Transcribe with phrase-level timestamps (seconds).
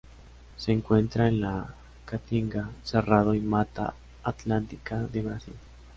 [0.57, 3.93] Se encuentra en la Caatinga, Cerrado y Mata
[4.23, 5.53] Atlántica de Brasil.